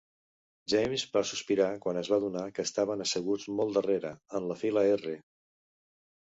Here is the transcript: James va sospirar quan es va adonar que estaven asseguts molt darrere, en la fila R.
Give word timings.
James 0.71 1.01
va 1.17 1.21
sospirar 1.31 1.67
quan 1.83 1.99
es 2.01 2.09
va 2.13 2.17
adonar 2.21 2.45
que 2.55 2.65
estaven 2.69 3.05
asseguts 3.05 3.45
molt 3.61 3.77
darrere, 3.77 4.13
en 4.41 4.49
la 4.53 4.59
fila 4.63 4.85
R. 4.97 5.15